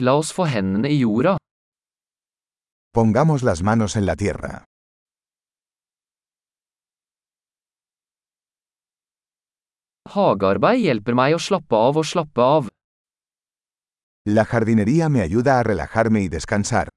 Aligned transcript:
La 0.00 0.14
oss 0.16 0.30
få 0.32 0.46
hendene 0.48 0.88
i 0.88 1.02
jorda. 1.02 1.36
Pongamos 2.96 3.42
las 3.42 3.62
manos 3.62 3.96
en 3.96 4.06
la 4.06 4.16
tierra. 4.16 4.64
Hagearbeid 10.08 10.80
hjelper 10.86 11.18
meg 11.20 11.36
å 11.36 11.42
slappe 11.46 11.76
av 11.76 12.00
og 12.00 12.06
slappe 12.12 12.46
av. 12.56 12.70
La 14.36 14.46
jardinería 14.48 15.10
me 15.12 15.20
ayuda 15.20 15.58
a 15.58 15.66
relajarme 15.68 16.24
y 16.24 16.28
descansar. 16.32 16.88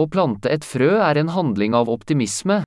Å 0.00 0.08
plante 0.08 0.48
et 0.48 0.64
frø 0.64 0.90
er 1.02 1.20
en 1.20 1.36
handling 1.36 1.76
av 1.76 1.92
optimisme. 1.92 2.62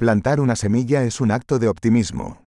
Plantar 0.00 0.38
una 0.38 0.54
semilla 0.54 1.02
es 1.02 1.20
un 1.20 1.32
acto 1.32 1.58
de 1.58 1.66
optimismo. 1.68 2.44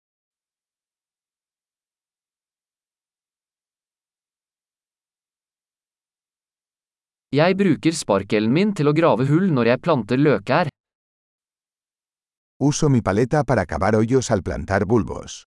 Jeg 7.29 7.53
bruker 7.59 7.93
sparkelen 7.93 8.49
min 8.49 8.71
til 8.73 8.89
å 8.89 8.93
grave 8.97 9.27
hull 9.29 9.53
når 9.53 9.69
jeg 9.69 9.81
planter 9.85 10.17
løkær. 10.17 10.71
Uso 12.65 12.89
mi 12.89 13.03
paleta 13.05 13.43
para 13.45 13.67
cavar 13.69 13.99
hoyos 13.99 14.31
al 14.33 14.41
plantar 14.41 14.87
bulbos. 14.89 15.43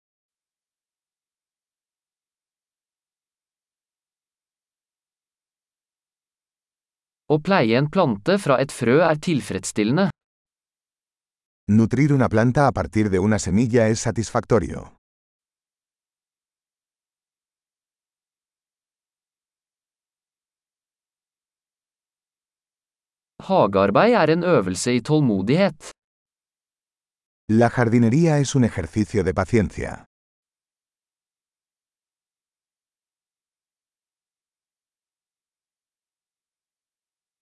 Å 7.29 7.37
pleie 7.37 7.77
en 7.77 7.93
plante 7.93 8.41
fra 8.41 8.57
et 8.65 8.73
frø 8.73 9.03
er 9.05 9.21
tilfredsstillende. 9.21 10.09
Nutrir 11.69 12.13
una 12.13 12.29
planta 12.29 12.67
a 12.67 12.73
partir 12.73 13.09
de 13.09 13.21
una 13.21 13.39
semilla 13.39 13.87
es 13.87 14.01
satisfactorio. 14.01 14.99
Hagearbeid 23.39 24.15
er 24.15 24.31
en 24.31 24.43
øvelse 24.45 24.95
i 24.97 25.01
tålmodighet. 25.01 25.91
La 27.49 27.69
jardinería 27.71 28.39
es 28.39 28.55
un 28.57 28.65
ejercicio 28.65 29.23
de 29.23 29.33
paciencia. 29.35 30.05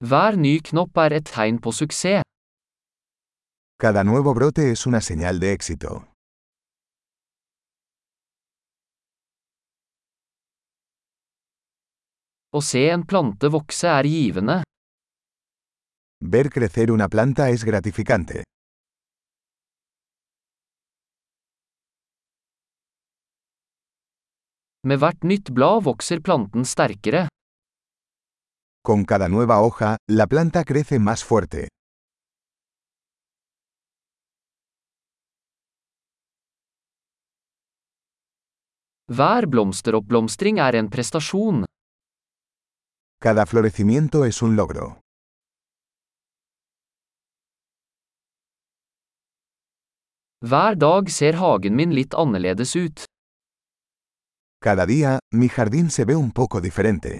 Hver 0.08 0.36
ny 0.36 0.58
knopp 0.70 0.96
er 0.96 1.12
et 1.20 1.26
tegn 1.36 1.60
på 1.60 1.72
suksess. 1.72 2.29
Cada 3.80 4.04
nuevo 4.04 4.34
brote 4.34 4.72
es 4.72 4.84
una 4.84 5.00
señal 5.00 5.40
de 5.40 5.54
éxito. 5.54 6.06
Å 12.52 12.60
se 12.60 12.82
en 12.92 13.06
plante 13.08 13.48
vokse 13.48 13.88
er 13.88 14.04
givende. 14.04 14.58
Ver 16.20 16.50
crecer 16.50 16.92
una 16.92 17.08
planta 17.08 17.48
es 17.48 17.64
gratificante. 17.64 18.44
Med 24.84 25.00
hvert 25.00 25.24
nytt 25.24 25.54
blad 25.56 25.86
vokser 25.88 26.20
planten 26.20 26.68
sterkere. 26.68 27.28
Con 28.84 29.08
cada 29.08 29.32
nueva 29.32 29.62
hoja, 29.64 29.96
la 30.06 30.26
planta 30.26 30.64
crece 30.64 30.98
más 30.98 31.24
fuerte. 31.24 31.68
Hver 39.10 39.46
blomsteroppblomstring 39.50 40.60
er 40.62 40.76
en 40.78 40.88
prestasjon. 40.88 41.64
Cada 43.18 43.44
florecimiento 43.44 44.24
es 44.24 44.38
un 44.42 44.54
logro. 44.54 45.00
Hver 50.46 50.78
dag 50.78 51.10
ser 51.10 51.40
hagen 51.42 51.74
min 51.74 51.90
litt 51.90 52.14
annerledes 52.14 52.76
ut. 52.76 53.02
Cada 54.62 54.86
día, 54.86 55.18
mi 55.34 55.48
jardín 55.48 55.90
se 55.90 56.04
ve 56.04 56.14
un 56.14 56.30
poco 56.30 56.60
diferente. 56.60 57.18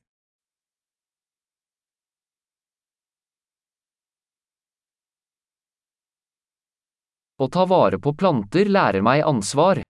Å 7.42 7.46
ta 7.50 7.66
vare 7.66 7.98
på 7.98 8.14
planter 8.14 8.70
lærer 8.70 9.02
meg 9.02 9.26
ansvar. 9.26 9.82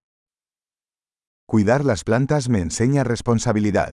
Cuidar 1.53 1.84
las 1.84 2.05
plantas 2.05 2.49
me 2.49 2.61
enseña 2.61 3.03
responsabilidad. 3.03 3.91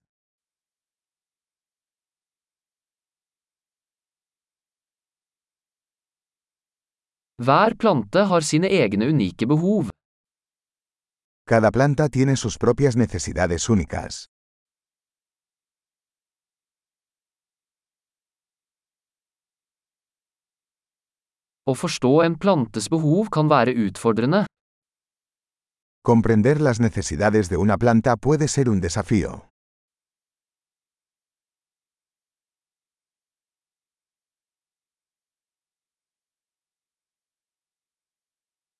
Hver 7.41 7.75
plante 7.75 8.19
har 8.19 8.43
sine 8.43 8.67
egne 8.67 9.07
unike 9.09 9.47
behov. 9.47 9.89
Cada 11.49 11.71
planta 11.71 12.09
tiene 12.09 12.35
sus 12.35 12.59
propias 12.59 12.95
necesidades 12.95 13.69
únicas. 13.69 14.27
Å 21.65 21.73
forstå 21.73 22.21
en 22.27 22.37
plantes 22.37 22.85
behov 22.93 23.33
kan 23.33 23.49
være 23.49 23.73
utfordrende. 23.87 24.45
Comprender 26.07 26.61
las 26.61 26.79
necesidades 26.79 27.49
de 27.49 27.57
una 27.57 27.77
planta 27.77 28.15
puede 28.15 28.47
ser 28.47 28.69
un 28.69 28.79
desafío. 28.79 29.49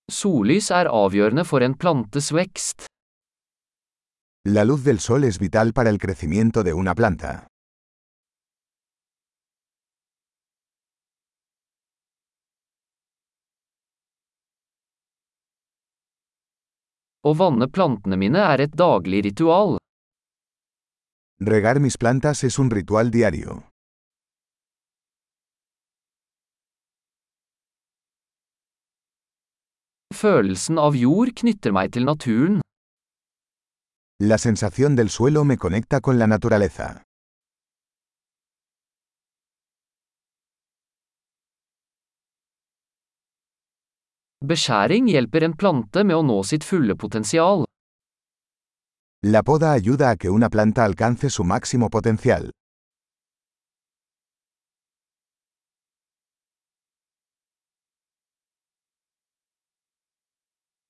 Sollys 0.10 0.72
er 0.72 0.88
avgjørende 0.88 1.44
for 1.44 1.68
en 1.68 1.76
plantes 1.76 2.32
vekst. 2.32 2.88
La 4.48 4.64
luz 4.64 4.86
del 4.86 5.04
sol 5.04 5.26
es 5.26 5.38
vital 5.38 5.74
para 5.74 5.90
el 5.90 6.00
crecimiento 6.00 6.64
de 6.64 6.72
una 6.72 6.96
planta. 6.96 7.48
Å 17.26 17.34
vanne 17.34 17.68
plantene 17.68 18.18
mine 18.18 18.44
er 18.54 18.62
et 18.68 18.76
daglig 18.78 19.24
ritual. 19.26 19.78
Regar 21.42 21.80
mis 21.80 21.98
plantas 21.98 22.44
es 22.44 22.60
un 22.60 22.70
ritual 22.70 23.10
diario. 23.14 23.64
Følelsen 30.14 30.80
av 30.82 30.96
jord 30.98 31.34
knytter 31.42 31.74
meg 31.74 31.92
til 31.94 32.08
naturen. 32.10 32.62
La 34.20 34.38
sensación 34.38 34.96
del 34.96 35.10
suelo 35.10 35.44
me 35.44 35.58
conecta 35.58 36.02
con 36.02 36.18
la 36.18 36.26
naturaleza. 36.26 37.07
Beskjæring 44.48 45.10
hjelper 45.12 45.44
en 45.44 45.54
plante 45.60 46.06
med 46.08 46.16
å 46.16 46.22
nå 46.24 46.38
sitt 46.48 46.64
fulle 46.64 46.96
potensial. 46.96 47.66
La 49.28 49.42
poda 49.44 49.74
ayuda 49.76 50.14
a 50.14 50.16
que 50.16 50.30
una 50.32 50.48
planta 50.48 50.86
alcance 50.86 51.30
su 51.30 51.44
máximo 51.44 51.90
potencial. 51.90 52.48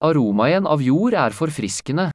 Aromaen 0.06 0.70
av 0.70 0.84
jord 0.86 1.18
er 1.18 1.34
forfriskende. 1.34 2.12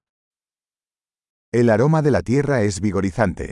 El 1.50 1.75
aroma 1.75 2.03
de 2.06 2.15
la 2.15 2.23
tierra 2.23 2.62
es 2.62 2.79
vigorizante. 2.81 3.50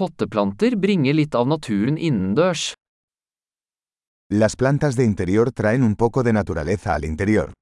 Potteplanter 0.00 0.78
bringer 0.80 1.12
litt 1.12 1.34
av 1.36 1.44
naturen 1.44 1.98
innendørs. 2.00 2.70
Las 4.32 4.54
plantas 4.56 4.96
de 4.96 5.04
interior 5.04 5.50
traen 5.52 5.82
un 5.82 5.94
poco 5.94 6.22
de 6.22 6.32
naturaleza 6.32 6.94
al 6.94 7.04
interior. 7.04 7.52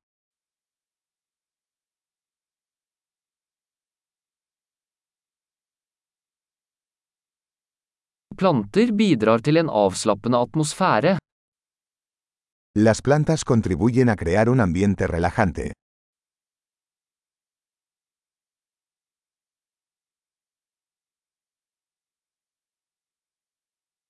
Planter 8.39 8.95
bidrar 8.95 9.43
til 9.43 9.59
en 9.59 9.75
avslappende 9.83 10.39
atmosfære. 10.39 11.17
Las 12.79 13.03
plantas 13.03 13.43
contribuyen 13.43 14.09
a 14.09 14.15
crear 14.15 14.49
un 14.49 14.61
ambiente 14.61 15.09
relajante. 15.09 15.73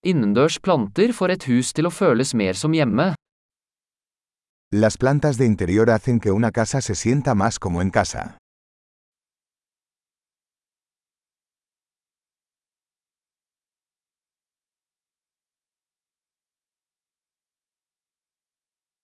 Innendørs 0.08 0.56
planter 0.64 1.10
får 1.12 1.32
et 1.34 1.44
hus 1.50 1.74
til 1.76 1.84
å 1.84 1.90
føles 1.92 2.30
mer 2.40 2.56
som 2.56 2.72
hjemme. 2.72 3.10
Las 4.72 4.96
plantas 4.96 5.36
de 5.36 5.44
interior 5.44 5.90
hacen 5.92 6.20
que 6.20 6.32
una 6.32 6.50
casa 6.50 6.80
se 6.80 6.94
sienta 6.94 7.34
más 7.34 7.58
como 7.58 7.82
en 7.82 7.90
casa. 7.90 8.38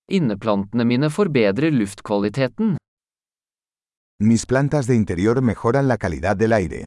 Inneplantene 0.09 0.85
mine 0.85 1.11
forbedrer 1.11 1.73
luftkvaliteten. 1.73 2.77
Mis 4.23 4.47
plantas 4.47 4.87
de 4.87 4.95
interior 4.95 5.43
mejoran 5.43 5.89
la 5.89 5.99
calidad 5.99 6.37
del 6.37 6.53
aire. 6.53 6.85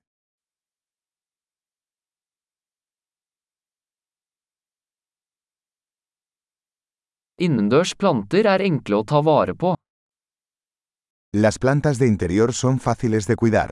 Innendørs 7.38 7.92
planter 7.94 8.48
er 8.50 8.64
enkle 8.66 8.98
å 8.98 9.04
ta 9.06 9.20
vare 9.22 9.54
på. 9.54 9.76
Las 11.38 11.60
plantas 11.62 12.00
de 12.02 12.08
interior 12.10 12.50
son 12.52 12.80
fáciles 12.82 13.28
de 13.30 13.36
cuidar. 13.38 13.70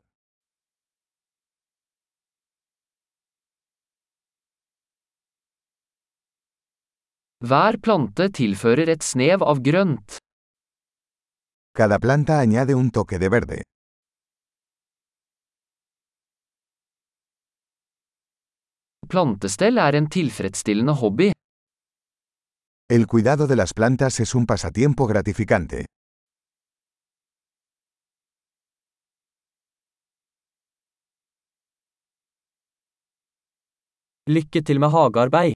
Hver 7.42 7.78
plante 7.82 8.28
tilfører 8.38 8.92
et 8.94 9.04
snev 9.06 9.42
av 9.42 9.62
grønt. 9.66 10.20
Cada 11.74 11.98
planta 12.00 12.38
añade 12.46 12.78
un 12.78 12.92
toque 12.92 13.18
de 13.18 13.30
verde. 13.30 13.58
Plantestell 19.10 19.78
er 19.78 19.98
en 19.98 20.10
tilfredsstillende 20.10 20.96
hobby. 21.02 21.35
El 22.88 23.08
cuidado 23.08 23.48
de 23.48 23.56
las 23.56 23.74
plantas 23.74 24.20
es 24.20 24.36
un 24.36 24.46
pasatiempo 24.46 25.08
gratificante. 25.08 25.88
Til. 34.28 35.56